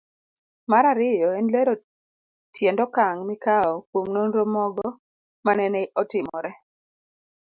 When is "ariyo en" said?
0.93-1.47